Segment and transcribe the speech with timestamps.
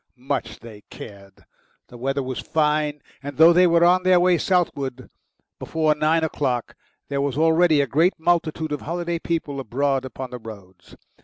[0.17, 1.45] Much they cared!
[1.89, 5.11] The weather was fine, and though they were on their way southward
[5.59, 6.75] before nine o'clock,
[7.09, 10.95] there was already a great multitude of holiday people abroad upon the roads.